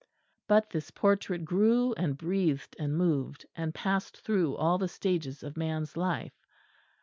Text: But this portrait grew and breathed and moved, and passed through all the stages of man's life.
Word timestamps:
But 0.47 0.71
this 0.71 0.89
portrait 0.89 1.45
grew 1.45 1.93
and 1.93 2.17
breathed 2.17 2.75
and 2.79 2.97
moved, 2.97 3.45
and 3.55 3.71
passed 3.71 4.17
through 4.17 4.55
all 4.55 4.79
the 4.79 4.87
stages 4.87 5.43
of 5.43 5.55
man's 5.57 5.95
life. 5.95 6.33